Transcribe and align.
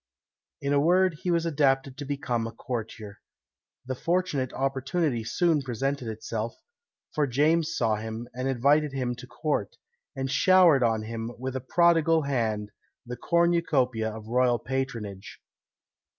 In 0.63 0.73
a 0.73 0.79
word, 0.79 1.19
he 1.21 1.29
was 1.29 1.45
adapted 1.45 1.95
to 1.99 2.05
become 2.05 2.47
a 2.47 2.51
courtier. 2.51 3.21
The 3.85 3.93
fortunate 3.93 4.51
opportunity 4.51 5.23
soon 5.23 5.61
presented 5.61 6.07
itself; 6.07 6.55
for 7.13 7.27
James 7.27 7.77
saw 7.77 7.97
him, 7.97 8.27
and 8.33 8.47
invited 8.47 8.93
him 8.93 9.13
to 9.17 9.27
court, 9.27 9.77
and 10.15 10.31
showered 10.31 10.81
on 10.81 11.03
him, 11.03 11.31
with 11.37 11.55
a 11.55 11.61
prodigal 11.61 12.23
hand, 12.23 12.71
the 13.05 13.15
cornucopia 13.15 14.09
of 14.11 14.25
royal 14.25 14.57
patronage. 14.57 15.39